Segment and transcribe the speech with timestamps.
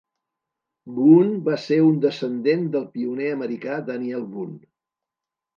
[0.95, 4.59] Boone va ser un descendent del pioner americà Daniel Boone.